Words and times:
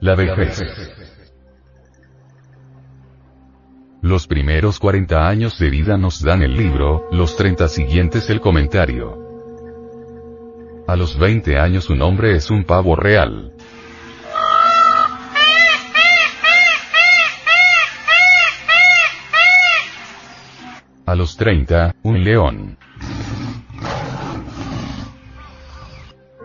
La 0.00 0.14
vejez. 0.14 0.62
Los 4.00 4.28
primeros 4.28 4.78
40 4.78 5.28
años 5.28 5.58
de 5.58 5.70
vida 5.70 5.96
nos 5.96 6.22
dan 6.22 6.42
el 6.42 6.56
libro, 6.56 7.08
los 7.10 7.36
30 7.36 7.68
siguientes 7.68 8.30
el 8.30 8.40
comentario. 8.40 9.18
A 10.86 10.94
los 10.94 11.18
20 11.18 11.58
años 11.58 11.90
un 11.90 12.00
hombre 12.02 12.36
es 12.36 12.48
un 12.48 12.62
pavo 12.62 12.94
real. 12.94 13.52
A 21.06 21.14
los 21.16 21.36
30, 21.36 21.96
un 22.02 22.22
león. 22.22 22.78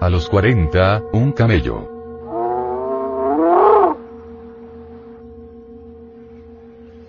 A 0.01 0.09
los 0.09 0.27
40, 0.27 1.03
un 1.13 1.33
camello. 1.33 1.92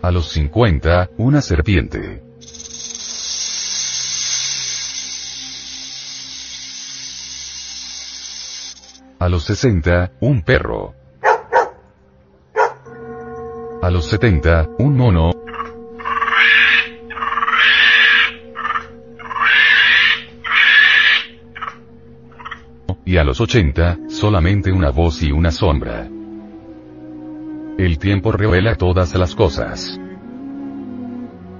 A 0.05 0.11
los 0.11 0.29
50, 0.33 1.13
una 1.17 1.41
serpiente. 1.41 2.23
A 9.19 9.30
los 9.30 9.45
60, 9.45 10.13
un 10.21 10.43
perro. 10.43 10.95
A 13.80 13.91
los 13.91 14.05
70, 14.11 14.69
un 14.79 14.95
mono. 14.95 15.30
Y 23.07 23.16
a 23.16 23.25
los 23.25 23.41
80, 23.41 24.01
solamente 24.11 24.71
una 24.71 24.91
voz 24.91 25.23
y 25.23 25.33
una 25.33 25.51
sombra. 25.51 26.11
El 27.77 27.98
tiempo 27.98 28.30
revela 28.30 28.77
todas 28.77 29.16
las 29.16 29.34
cosas. 29.34 30.01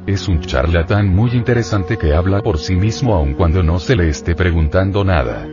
Es 0.07 0.29
un 0.29 0.41
charlatán 0.43 1.09
muy 1.09 1.33
interesante 1.33 1.97
que 1.97 2.15
habla 2.15 2.41
por 2.41 2.59
sí 2.59 2.77
mismo 2.77 3.15
aun 3.17 3.35
cuando 3.35 3.65
no 3.65 3.81
se 3.81 3.97
le 3.97 4.09
esté 4.09 4.37
preguntando 4.37 5.03
nada. 5.03 5.45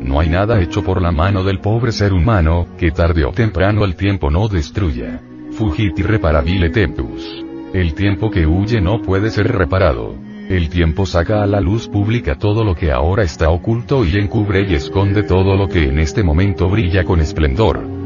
No 0.00 0.18
hay 0.18 0.28
nada 0.28 0.60
hecho 0.60 0.82
por 0.82 1.00
la 1.00 1.12
mano 1.12 1.44
del 1.44 1.60
pobre 1.60 1.92
ser 1.92 2.12
humano, 2.12 2.66
que 2.76 2.90
tarde 2.90 3.24
o 3.24 3.30
temprano 3.30 3.84
el 3.84 3.94
tiempo 3.94 4.32
no 4.32 4.48
destruya. 4.48 5.20
Fugit 5.52 5.96
irreparabile 5.96 6.70
tempus. 6.70 7.44
El 7.72 7.94
tiempo 7.94 8.32
que 8.32 8.48
huye 8.48 8.80
no 8.80 9.00
puede 9.00 9.30
ser 9.30 9.46
reparado. 9.56 10.16
El 10.48 10.70
tiempo 10.70 11.06
saca 11.06 11.44
a 11.44 11.46
la 11.46 11.60
luz 11.60 11.86
pública 11.86 12.34
todo 12.34 12.64
lo 12.64 12.74
que 12.74 12.90
ahora 12.90 13.22
está 13.22 13.48
oculto 13.50 14.04
y 14.04 14.16
encubre 14.16 14.66
y 14.68 14.74
esconde 14.74 15.22
todo 15.22 15.56
lo 15.56 15.68
que 15.68 15.84
en 15.84 16.00
este 16.00 16.24
momento 16.24 16.68
brilla 16.68 17.04
con 17.04 17.20
esplendor. 17.20 17.97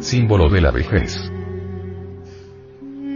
Símbolo 0.00 0.48
de 0.48 0.60
la 0.60 0.70
vejez. 0.70 1.30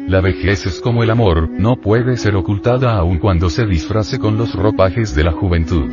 La 0.09 0.21
vejez 0.21 0.67
es 0.67 0.81
como 0.81 1.05
el 1.05 1.11
amor, 1.11 1.49
no 1.49 1.77
puede 1.77 2.17
ser 2.17 2.35
ocultada 2.35 2.97
aun 2.97 3.19
cuando 3.19 3.49
se 3.51 3.65
disfrace 3.67 4.19
con 4.19 4.37
los 4.37 4.53
ropajes 4.55 5.15
de 5.15 5.23
la 5.23 5.33
juventud. 5.33 5.89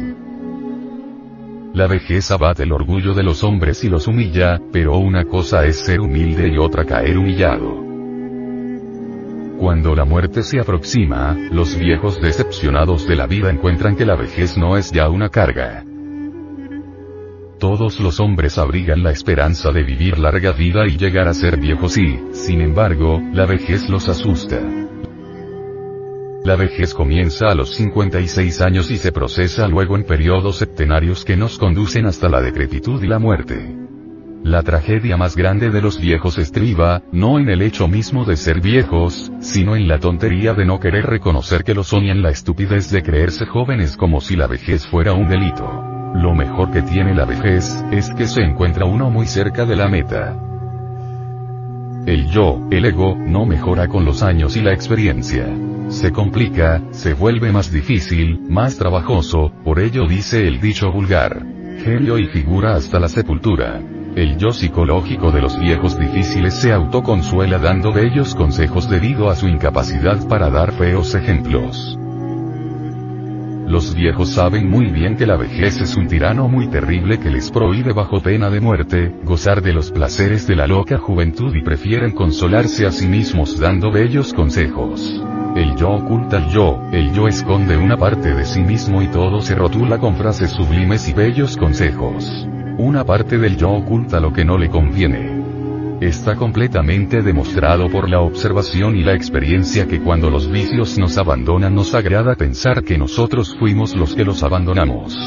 La 1.73 1.85
vejez 1.85 2.31
abate 2.31 2.63
el 2.63 2.71
orgullo 2.71 3.13
de 3.13 3.21
los 3.21 3.43
hombres 3.43 3.83
y 3.83 3.89
los 3.89 4.07
humilla, 4.07 4.59
pero 4.71 4.97
una 4.97 5.25
cosa 5.25 5.63
es 5.65 5.77
ser 5.77 6.01
humilde 6.01 6.49
y 6.49 6.57
otra 6.57 6.83
caer 6.85 7.19
humillado. 7.19 7.85
Cuando 9.59 9.93
la 9.93 10.05
muerte 10.05 10.41
se 10.41 10.59
aproxima, 10.59 11.37
los 11.51 11.77
viejos 11.77 12.19
decepcionados 12.19 13.07
de 13.07 13.15
la 13.15 13.27
vida 13.27 13.51
encuentran 13.51 13.95
que 13.95 14.05
la 14.05 14.15
vejez 14.15 14.57
no 14.57 14.75
es 14.75 14.91
ya 14.91 15.07
una 15.09 15.29
carga. 15.29 15.85
Todos 17.59 17.99
los 17.99 18.21
hombres 18.21 18.57
abrigan 18.57 19.03
la 19.03 19.11
esperanza 19.11 19.73
de 19.73 19.83
vivir 19.83 20.17
larga 20.17 20.53
vida 20.53 20.87
y 20.87 20.95
llegar 20.95 21.27
a 21.27 21.33
ser 21.33 21.59
viejos 21.59 21.97
y, 21.97 22.17
sin 22.31 22.61
embargo, 22.61 23.21
la 23.33 23.45
vejez 23.45 23.89
los 23.89 24.07
asusta. 24.07 24.61
La 26.45 26.55
vejez 26.55 26.93
comienza 26.93 27.49
a 27.49 27.55
los 27.55 27.75
56 27.75 28.61
años 28.61 28.89
y 28.91 28.97
se 28.97 29.11
procesa 29.11 29.67
luego 29.67 29.97
en 29.97 30.05
periodos 30.05 30.55
septenarios 30.55 31.25
que 31.25 31.35
nos 31.35 31.57
conducen 31.57 32.05
hasta 32.05 32.29
la 32.29 32.41
decrepitud 32.41 33.03
y 33.03 33.07
la 33.07 33.19
muerte. 33.19 33.75
La 34.41 34.63
tragedia 34.63 35.17
más 35.17 35.35
grande 35.35 35.69
de 35.69 35.81
los 35.81 35.99
viejos 35.99 36.37
estriba, 36.37 37.03
no 37.11 37.39
en 37.39 37.49
el 37.49 37.61
hecho 37.61 37.89
mismo 37.89 38.23
de 38.23 38.37
ser 38.37 38.61
viejos, 38.61 39.33
sino 39.41 39.75
en 39.75 39.89
la 39.89 39.99
tontería 39.99 40.53
de 40.53 40.63
no 40.63 40.79
querer 40.79 41.07
reconocer 41.07 41.65
que 41.65 41.75
lo 41.75 41.83
son 41.83 42.05
y 42.05 42.09
en 42.09 42.21
la 42.21 42.29
estupidez 42.29 42.89
de 42.89 43.03
creerse 43.03 43.45
jóvenes 43.45 43.97
como 43.97 44.21
si 44.21 44.37
la 44.37 44.47
vejez 44.47 44.87
fuera 44.87 45.11
un 45.11 45.27
delito. 45.27 45.98
Lo 46.13 46.33
mejor 46.33 46.71
que 46.71 46.81
tiene 46.81 47.13
la 47.13 47.25
vejez, 47.25 47.83
es 47.91 48.09
que 48.11 48.27
se 48.27 48.41
encuentra 48.41 48.85
uno 48.85 49.09
muy 49.09 49.27
cerca 49.27 49.65
de 49.65 49.75
la 49.75 49.87
meta. 49.87 50.35
El 52.05 52.27
yo, 52.27 52.59
el 52.71 52.85
ego, 52.85 53.15
no 53.15 53.45
mejora 53.45 53.87
con 53.87 54.05
los 54.05 54.23
años 54.23 54.57
y 54.57 54.61
la 54.61 54.73
experiencia. 54.73 55.45
Se 55.89 56.11
complica, 56.11 56.81
se 56.91 57.13
vuelve 57.13 57.51
más 57.51 57.71
difícil, 57.71 58.41
más 58.49 58.77
trabajoso, 58.77 59.51
por 59.63 59.79
ello 59.79 60.07
dice 60.07 60.47
el 60.47 60.59
dicho 60.59 60.91
vulgar. 60.91 61.45
Genio 61.83 62.17
y 62.17 62.27
figura 62.27 62.75
hasta 62.75 62.99
la 62.99 63.09
sepultura. 63.09 63.79
El 64.15 64.37
yo 64.37 64.51
psicológico 64.51 65.31
de 65.31 65.41
los 65.41 65.59
viejos 65.59 65.99
difíciles 65.99 66.55
se 66.55 66.73
autoconsuela 66.73 67.59
dando 67.59 67.93
bellos 67.93 68.33
consejos 68.33 68.89
debido 68.89 69.29
a 69.29 69.35
su 69.35 69.47
incapacidad 69.47 70.27
para 70.27 70.49
dar 70.49 70.71
feos 70.71 71.13
ejemplos. 71.13 71.97
Los 73.69 73.93
viejos 73.93 74.29
saben 74.29 74.67
muy 74.67 74.87
bien 74.87 75.15
que 75.15 75.27
la 75.27 75.37
vejez 75.37 75.79
es 75.79 75.95
un 75.95 76.07
tirano 76.07 76.47
muy 76.47 76.69
terrible 76.69 77.19
que 77.19 77.29
les 77.29 77.51
prohíbe 77.51 77.93
bajo 77.93 78.19
pena 78.19 78.49
de 78.49 78.59
muerte, 78.59 79.13
gozar 79.23 79.61
de 79.61 79.73
los 79.73 79.91
placeres 79.91 80.47
de 80.47 80.55
la 80.55 80.65
loca 80.65 80.97
juventud 80.97 81.53
y 81.53 81.61
prefieren 81.61 82.15
consolarse 82.15 82.87
a 82.87 82.91
sí 82.91 83.07
mismos 83.07 83.59
dando 83.59 83.91
bellos 83.91 84.33
consejos. 84.33 85.23
El 85.55 85.75
yo 85.75 85.89
oculta 85.91 86.37
el 86.37 86.49
yo, 86.49 86.81
el 86.91 87.13
yo 87.13 87.27
esconde 87.27 87.77
una 87.77 87.95
parte 87.95 88.33
de 88.33 88.43
sí 88.43 88.61
mismo 88.61 89.03
y 89.03 89.07
todo 89.07 89.39
se 89.39 89.53
rotula 89.53 89.99
con 89.99 90.15
frases 90.15 90.49
sublimes 90.49 91.07
y 91.07 91.13
bellos 91.13 91.55
consejos. 91.55 92.47
Una 92.79 93.05
parte 93.05 93.37
del 93.37 93.55
yo 93.55 93.69
oculta 93.69 94.19
lo 94.19 94.33
que 94.33 94.45
no 94.45 94.57
le 94.57 94.69
conviene. 94.71 95.38
Está 96.01 96.37
completamente 96.37 97.21
demostrado 97.21 97.89
por 97.89 98.09
la 98.09 98.21
observación 98.21 98.95
y 98.95 99.03
la 99.03 99.13
experiencia 99.13 99.85
que 99.85 99.99
cuando 99.99 100.29
los 100.29 100.49
vicios 100.49 100.97
nos 100.97 101.17
abandonan 101.17 101.75
nos 101.75 101.93
agrada 101.93 102.35
pensar 102.35 102.85
que 102.85 102.97
nosotros 102.97 103.57
fuimos 103.59 103.93
los 103.97 104.15
que 104.15 104.23
los 104.23 104.41
abandonamos. 104.41 105.17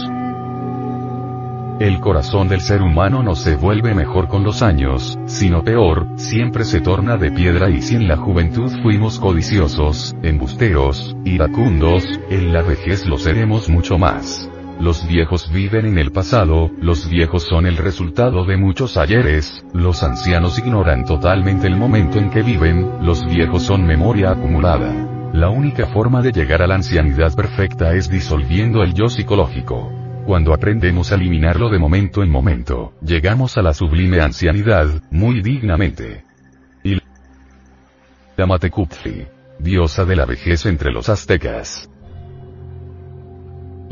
El 1.78 2.00
corazón 2.00 2.48
del 2.48 2.62
ser 2.62 2.80
humano 2.80 3.22
no 3.22 3.34
se 3.34 3.56
vuelve 3.56 3.94
mejor 3.94 4.28
con 4.28 4.44
los 4.44 4.62
años, 4.62 5.18
sino 5.26 5.62
peor, 5.62 6.06
siempre 6.16 6.64
se 6.64 6.80
torna 6.80 7.18
de 7.18 7.32
piedra 7.32 7.68
y 7.68 7.82
si 7.82 7.96
en 7.96 8.08
la 8.08 8.16
juventud 8.16 8.72
fuimos 8.82 9.18
codiciosos, 9.18 10.16
embusteros, 10.22 11.14
iracundos, 11.24 12.04
en 12.30 12.54
la 12.54 12.62
vejez 12.62 13.04
lo 13.06 13.18
seremos 13.18 13.68
mucho 13.68 13.98
más. 13.98 14.51
Los 14.82 15.06
viejos 15.06 15.48
viven 15.52 15.86
en 15.86 15.96
el 15.96 16.10
pasado, 16.10 16.68
los 16.80 17.08
viejos 17.08 17.44
son 17.44 17.66
el 17.66 17.76
resultado 17.76 18.44
de 18.44 18.56
muchos 18.56 18.96
ayeres, 18.96 19.64
los 19.72 20.02
ancianos 20.02 20.58
ignoran 20.58 21.04
totalmente 21.04 21.68
el 21.68 21.76
momento 21.76 22.18
en 22.18 22.30
que 22.30 22.42
viven, 22.42 23.06
los 23.06 23.24
viejos 23.24 23.62
son 23.62 23.86
memoria 23.86 24.32
acumulada. 24.32 25.30
La 25.34 25.50
única 25.50 25.86
forma 25.86 26.20
de 26.20 26.32
llegar 26.32 26.62
a 26.62 26.66
la 26.66 26.74
ancianidad 26.74 27.32
perfecta 27.36 27.94
es 27.94 28.10
disolviendo 28.10 28.82
el 28.82 28.92
yo 28.92 29.08
psicológico. 29.08 29.88
Cuando 30.26 30.52
aprendemos 30.52 31.12
a 31.12 31.14
eliminarlo 31.14 31.70
de 31.70 31.78
momento 31.78 32.24
en 32.24 32.30
momento, 32.30 32.94
llegamos 33.06 33.56
a 33.56 33.62
la 33.62 33.74
sublime 33.74 34.20
ancianidad, 34.20 34.88
muy 35.12 35.42
dignamente. 35.42 36.24
Y 36.82 36.98
la 38.36 38.46
Matecupfi, 38.46 39.28
diosa 39.60 40.04
de 40.04 40.16
la 40.16 40.26
vejez 40.26 40.66
entre 40.66 40.90
los 40.90 41.08
aztecas. 41.08 41.88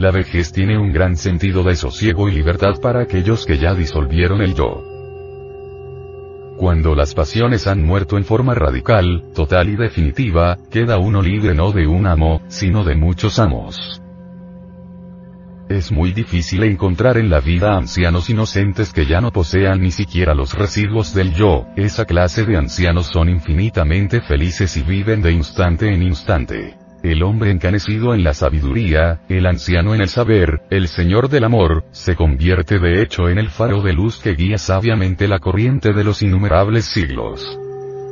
La 0.00 0.10
vejez 0.10 0.50
tiene 0.50 0.78
un 0.78 0.94
gran 0.94 1.14
sentido 1.14 1.62
de 1.62 1.76
sosiego 1.76 2.30
y 2.30 2.32
libertad 2.32 2.80
para 2.80 3.02
aquellos 3.02 3.44
que 3.44 3.58
ya 3.58 3.74
disolvieron 3.74 4.40
el 4.40 4.54
yo. 4.54 4.82
Cuando 6.56 6.94
las 6.94 7.12
pasiones 7.12 7.66
han 7.66 7.84
muerto 7.84 8.16
en 8.16 8.24
forma 8.24 8.54
radical, 8.54 9.24
total 9.34 9.68
y 9.68 9.76
definitiva, 9.76 10.56
queda 10.70 10.96
uno 10.96 11.20
libre 11.20 11.54
no 11.54 11.70
de 11.72 11.86
un 11.86 12.06
amo, 12.06 12.40
sino 12.48 12.82
de 12.82 12.94
muchos 12.94 13.38
amos. 13.38 14.00
Es 15.68 15.92
muy 15.92 16.12
difícil 16.12 16.62
encontrar 16.62 17.18
en 17.18 17.28
la 17.28 17.40
vida 17.40 17.76
ancianos 17.76 18.30
inocentes 18.30 18.94
que 18.94 19.04
ya 19.04 19.20
no 19.20 19.32
posean 19.32 19.82
ni 19.82 19.90
siquiera 19.90 20.34
los 20.34 20.54
residuos 20.54 21.12
del 21.12 21.34
yo, 21.34 21.66
esa 21.76 22.06
clase 22.06 22.46
de 22.46 22.56
ancianos 22.56 23.08
son 23.08 23.28
infinitamente 23.28 24.22
felices 24.22 24.78
y 24.78 24.82
viven 24.82 25.20
de 25.20 25.32
instante 25.32 25.92
en 25.92 26.02
instante. 26.02 26.78
El 27.02 27.22
hombre 27.22 27.50
encanecido 27.50 28.14
en 28.14 28.22
la 28.22 28.34
sabiduría, 28.34 29.22
el 29.30 29.46
anciano 29.46 29.94
en 29.94 30.02
el 30.02 30.08
saber, 30.08 30.60
el 30.68 30.86
señor 30.86 31.30
del 31.30 31.44
amor, 31.44 31.84
se 31.92 32.14
convierte 32.14 32.78
de 32.78 33.00
hecho 33.00 33.30
en 33.30 33.38
el 33.38 33.48
faro 33.48 33.80
de 33.80 33.94
luz 33.94 34.18
que 34.18 34.34
guía 34.34 34.58
sabiamente 34.58 35.26
la 35.26 35.38
corriente 35.38 35.94
de 35.94 36.04
los 36.04 36.20
innumerables 36.20 36.84
siglos. 36.84 37.58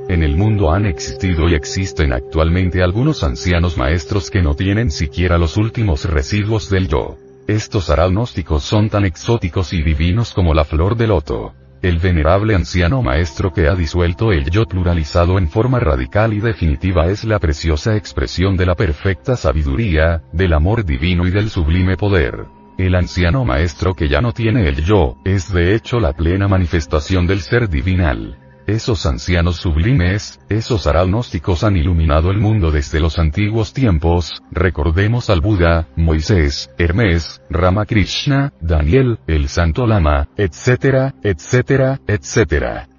En 0.09 0.23
el 0.23 0.39
mundo 0.39 0.73
han 0.73 0.87
existido 0.87 1.51
y 1.51 1.55
existen 1.55 2.15
actualmente 2.15 2.83
algunos 2.83 3.23
ancianos 3.23 3.77
maestros 3.77 4.31
que 4.31 4.41
no 4.41 4.55
tienen 4.55 4.91
siquiera 4.91 5.37
los 5.37 5.59
últimos 5.59 6.07
residuos 6.07 6.71
del 6.71 6.89
yo. 6.89 7.19
Estos 7.47 7.91
aragnósticos 7.91 8.63
son 8.63 8.89
tan 8.89 9.05
exóticos 9.05 9.75
y 9.75 9.83
divinos 9.83 10.33
como 10.33 10.55
la 10.55 10.65
flor 10.65 10.97
de 10.97 11.09
loto. 11.09 11.53
El 11.81 11.99
venerable 11.99 12.57
anciano 12.57 13.03
maestro 13.03 13.53
que 13.53 13.69
ha 13.69 13.77
disuelto 13.77 14.33
el 14.33 14.51
yo 14.51 14.65
pluralizado 14.65 15.39
en 15.39 15.49
forma 15.49 15.79
radical 15.79 16.35
y 16.35 16.41
definitiva 16.41 17.07
es 17.07 17.23
la 17.23 17.39
preciosa 17.39 17.95
expresión 17.95 18.57
de 18.57 18.67
la 18.67 18.75
perfecta 18.75 19.37
sabiduría, 19.37 20.23
del 20.33 20.55
amor 20.55 20.85
divino 20.85 21.25
y 21.27 21.31
del 21.31 21.51
sublime 21.51 21.97
poder. 21.97 22.47
El 22.79 22.97
anciano 22.97 23.45
maestro 23.45 23.95
que 23.95 24.09
ya 24.09 24.21
no 24.21 24.33
tiene 24.33 24.69
el 24.69 24.85
yo, 24.85 25.19
es 25.25 25.53
de 25.53 25.77
hecho 25.77 26.01
la 26.01 26.15
plena 26.15 26.49
manifestación 26.49 27.29
del 27.29 27.41
ser 27.41 27.69
divinal. 27.69 28.48
Esos 28.69 29.07
ancianos 29.07 29.57
sublimes, 29.57 30.41
esos 30.51 30.87
aragnósticos 30.87 31.65
han 31.65 31.79
iluminado 31.79 32.31
el 32.31 32.37
mundo 32.37 32.71
desde 32.71 33.01
los 33.01 33.19
antiguos 33.19 33.73
tiempos, 33.73 34.43
recordemos 34.51 35.31
al 35.31 35.41
Buda, 35.41 35.89
Moisés, 35.97 36.71
Hermes, 36.77 37.41
Ramakrishna, 37.49 38.53
Daniel, 38.61 39.21
el 39.27 39.49
Santo 39.49 39.87
Lama, 39.87 40.29
etcétera, 40.37 41.15
etcétera, 41.23 41.99
etcétera. 42.07 42.91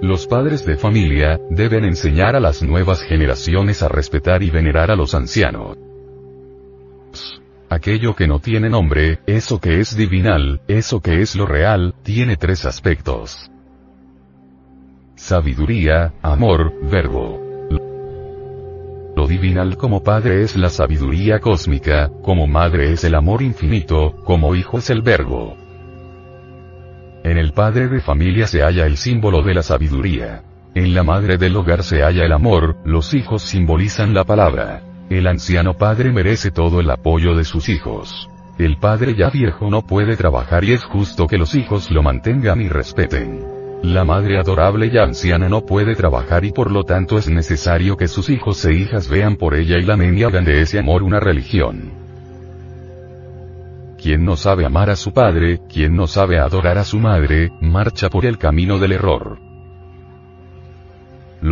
Los 0.00 0.26
padres 0.26 0.64
de 0.64 0.78
familia, 0.78 1.38
deben 1.50 1.84
enseñar 1.84 2.34
a 2.34 2.40
las 2.40 2.62
nuevas 2.62 3.02
generaciones 3.02 3.82
a 3.82 3.88
respetar 3.88 4.42
y 4.42 4.48
venerar 4.48 4.90
a 4.90 4.96
los 4.96 5.14
ancianos. 5.14 5.76
Aquello 7.68 8.16
que 8.16 8.26
no 8.26 8.38
tiene 8.38 8.70
nombre, 8.70 9.18
eso 9.26 9.60
que 9.60 9.80
es 9.80 9.94
divinal, 9.94 10.62
eso 10.66 11.02
que 11.02 11.20
es 11.20 11.36
lo 11.36 11.44
real, 11.44 11.94
tiene 12.02 12.38
tres 12.38 12.64
aspectos. 12.64 13.50
Sabiduría, 15.16 16.12
amor, 16.20 16.74
verbo. 16.90 17.40
Lo 19.16 19.26
divinal 19.26 19.78
como 19.78 20.02
padre 20.02 20.42
es 20.42 20.56
la 20.56 20.68
sabiduría 20.68 21.40
cósmica, 21.40 22.10
como 22.22 22.46
madre 22.46 22.92
es 22.92 23.02
el 23.02 23.14
amor 23.14 23.40
infinito, 23.40 24.14
como 24.24 24.54
hijo 24.54 24.76
es 24.76 24.90
el 24.90 25.00
verbo. 25.00 25.56
En 27.24 27.38
el 27.38 27.54
padre 27.54 27.88
de 27.88 28.00
familia 28.00 28.46
se 28.46 28.60
halla 28.60 28.84
el 28.84 28.98
símbolo 28.98 29.40
de 29.40 29.54
la 29.54 29.62
sabiduría. 29.62 30.42
En 30.74 30.92
la 30.92 31.02
madre 31.02 31.38
del 31.38 31.56
hogar 31.56 31.82
se 31.82 32.02
halla 32.02 32.26
el 32.26 32.32
amor, 32.32 32.76
los 32.84 33.14
hijos 33.14 33.40
simbolizan 33.40 34.12
la 34.12 34.24
palabra. 34.24 34.82
El 35.08 35.26
anciano 35.28 35.78
padre 35.78 36.12
merece 36.12 36.50
todo 36.50 36.78
el 36.80 36.90
apoyo 36.90 37.34
de 37.34 37.44
sus 37.44 37.70
hijos. 37.70 38.28
El 38.58 38.76
padre 38.76 39.14
ya 39.16 39.30
viejo 39.30 39.70
no 39.70 39.80
puede 39.80 40.14
trabajar 40.14 40.62
y 40.64 40.74
es 40.74 40.84
justo 40.84 41.26
que 41.26 41.38
los 41.38 41.54
hijos 41.54 41.90
lo 41.90 42.02
mantengan 42.02 42.60
y 42.60 42.68
respeten. 42.68 43.55
La 43.86 44.02
madre 44.02 44.36
adorable 44.36 44.90
y 44.92 44.98
anciana 44.98 45.48
no 45.48 45.64
puede 45.64 45.94
trabajar 45.94 46.44
y 46.44 46.50
por 46.50 46.72
lo 46.72 46.82
tanto 46.82 47.18
es 47.18 47.28
necesario 47.28 47.96
que 47.96 48.08
sus 48.08 48.28
hijos 48.30 48.64
e 48.64 48.74
hijas 48.74 49.08
vean 49.08 49.36
por 49.36 49.54
ella 49.54 49.78
y 49.78 49.82
la 49.82 49.94
y 49.94 50.24
hagan 50.24 50.44
de 50.44 50.60
ese 50.60 50.80
amor 50.80 51.04
una 51.04 51.20
religión. 51.20 51.92
Quien 53.96 54.24
no 54.24 54.36
sabe 54.36 54.66
amar 54.66 54.90
a 54.90 54.96
su 54.96 55.12
padre, 55.12 55.60
quien 55.72 55.94
no 55.94 56.08
sabe 56.08 56.40
adorar 56.40 56.78
a 56.78 56.84
su 56.84 56.98
madre, 56.98 57.52
marcha 57.60 58.10
por 58.10 58.26
el 58.26 58.38
camino 58.38 58.80
del 58.80 58.90
error. 58.90 59.45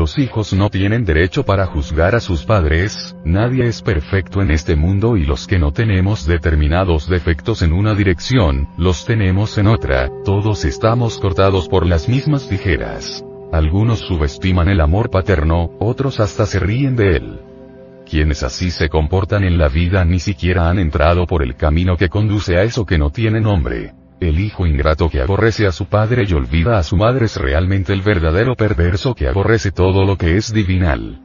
Los 0.05 0.19
hijos 0.19 0.53
no 0.53 0.69
tienen 0.69 1.07
derecho 1.07 1.45
para 1.45 1.65
juzgar 1.65 2.15
a 2.15 2.21
sus 2.21 2.45
padres, 2.45 3.17
nadie 3.25 3.67
es 3.67 3.81
perfecto 3.81 4.43
en 4.43 4.51
este 4.51 4.77
mundo 4.77 5.17
y 5.17 5.25
los 5.25 5.47
que 5.47 5.59
no 5.59 5.73
tenemos 5.73 6.27
determinados 6.27 7.09
defectos 7.09 7.63
en 7.63 7.73
una 7.73 7.95
dirección, 7.95 8.69
los 8.77 9.07
tenemos 9.07 9.57
en 9.57 9.67
otra, 9.67 10.11
todos 10.23 10.67
estamos 10.67 11.19
cortados 11.19 11.71
por 11.71 11.87
las 11.87 12.07
mismas 12.07 12.47
tijeras. 12.51 13.25
Algunos 13.51 14.01
subestiman 14.01 14.69
el 14.69 14.83
amor 14.83 15.09
paterno, 15.09 15.71
otros 15.81 16.21
hasta 16.21 16.45
se 16.45 16.59
ríen 16.59 16.97
de 16.97 17.17
él. 17.17 17.41
Quienes 18.05 18.43
así 18.43 18.71
se 18.71 18.91
comportan 18.91 19.43
en 19.43 19.57
la 19.57 19.69
vida 19.69 20.05
ni 20.05 20.19
siquiera 20.19 20.69
han 20.69 20.79
entrado 20.79 21.27
por 21.27 21.43
el 21.43 21.57
camino 21.57 21.97
que 21.97 22.11
conduce 22.11 22.59
a 22.59 22.63
eso 22.63 22.85
que 22.85 22.99
no 22.99 23.09
tiene 23.09 23.41
nombre. 23.41 23.95
El 24.21 24.41
hijo 24.41 24.67
ingrato 24.67 25.09
que 25.09 25.21
aborrece 25.21 25.67
a 25.67 25.73
su 25.73 25.87
padre 25.87 26.25
y 26.27 26.33
olvida 26.33 26.79
a 26.79 26.83
su 26.83 26.97
madre 26.97 27.27
es 27.27 27.37
realmente 27.37 27.93
el 27.93 28.03
verdadero 28.03 28.55
perverso 28.55 29.15
que 29.15 29.29
aborrece 29.29 29.71
todo 29.71 30.05
lo 30.05 30.17
que 30.17 30.37
es 30.37 30.53
divinal. 30.53 31.21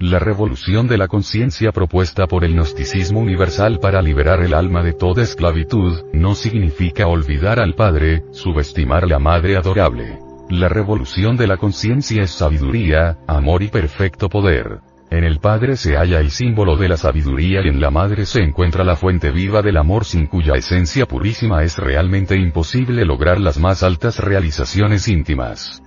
La 0.00 0.18
revolución 0.18 0.88
de 0.88 0.98
la 0.98 1.06
conciencia 1.06 1.70
propuesta 1.70 2.26
por 2.26 2.44
el 2.44 2.54
gnosticismo 2.54 3.20
universal 3.20 3.78
para 3.78 4.02
liberar 4.02 4.40
el 4.40 4.54
alma 4.54 4.82
de 4.82 4.94
toda 4.94 5.22
esclavitud, 5.22 6.02
no 6.12 6.34
significa 6.34 7.06
olvidar 7.06 7.60
al 7.60 7.74
padre, 7.74 8.24
subestimar 8.32 9.06
la 9.06 9.20
madre 9.20 9.56
adorable. 9.56 10.18
La 10.50 10.68
revolución 10.68 11.36
de 11.36 11.46
la 11.46 11.56
conciencia 11.56 12.22
es 12.22 12.32
sabiduría, 12.32 13.18
amor 13.28 13.62
y 13.62 13.68
perfecto 13.68 14.28
poder. 14.28 14.80
En 15.12 15.24
el 15.24 15.40
Padre 15.40 15.76
se 15.76 15.94
halla 15.98 16.20
el 16.20 16.30
símbolo 16.30 16.74
de 16.74 16.88
la 16.88 16.96
sabiduría 16.96 17.60
y 17.62 17.68
en 17.68 17.82
la 17.82 17.90
Madre 17.90 18.24
se 18.24 18.40
encuentra 18.40 18.82
la 18.82 18.96
fuente 18.96 19.30
viva 19.30 19.60
del 19.60 19.76
amor 19.76 20.06
sin 20.06 20.26
cuya 20.26 20.54
esencia 20.54 21.04
purísima 21.04 21.62
es 21.64 21.76
realmente 21.76 22.34
imposible 22.34 23.04
lograr 23.04 23.38
las 23.38 23.58
más 23.58 23.82
altas 23.82 24.20
realizaciones 24.20 25.08
íntimas. 25.08 25.82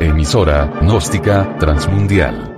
Emisora, 0.00 0.66
gnóstica, 0.82 1.56
transmundial 1.58 2.57